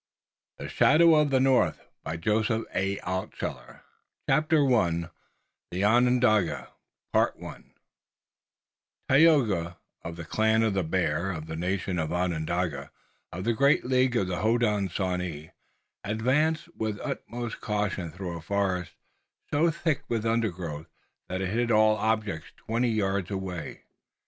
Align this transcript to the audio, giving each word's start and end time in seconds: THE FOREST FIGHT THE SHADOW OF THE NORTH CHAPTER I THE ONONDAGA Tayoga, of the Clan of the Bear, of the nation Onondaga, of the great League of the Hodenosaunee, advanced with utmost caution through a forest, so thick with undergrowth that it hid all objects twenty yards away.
THE 0.57 0.63
FOREST 0.63 0.73
FIGHT 0.73 0.73
THE 0.73 0.93
SHADOW 1.03 1.13
OF 1.15 1.29
THE 1.29 1.39
NORTH 1.39 1.81
CHAPTER 4.27 4.75
I 4.75 5.09
THE 5.69 5.83
ONONDAGA 5.83 6.69
Tayoga, 9.07 9.77
of 10.03 10.15
the 10.15 10.25
Clan 10.25 10.63
of 10.63 10.73
the 10.73 10.83
Bear, 10.83 11.31
of 11.31 11.45
the 11.45 11.55
nation 11.55 11.99
Onondaga, 11.99 12.89
of 13.31 13.43
the 13.43 13.53
great 13.53 13.85
League 13.85 14.15
of 14.17 14.25
the 14.27 14.41
Hodenosaunee, 14.41 15.51
advanced 16.03 16.69
with 16.75 16.99
utmost 17.03 17.61
caution 17.61 18.09
through 18.11 18.35
a 18.35 18.41
forest, 18.41 18.93
so 19.51 19.69
thick 19.69 20.01
with 20.09 20.25
undergrowth 20.25 20.87
that 21.29 21.41
it 21.41 21.49
hid 21.49 21.69
all 21.69 21.95
objects 21.97 22.51
twenty 22.57 22.89
yards 22.89 23.29
away. 23.29 23.83